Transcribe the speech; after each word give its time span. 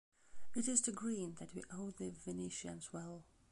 It 0.55 0.67
is 0.67 0.81
to 0.81 0.91
Green 0.91 1.35
that 1.35 1.53
we 1.53 1.63
owe 1.71 1.91
the 1.91 2.09
Venetian 2.09 2.81
swell. 2.81 3.23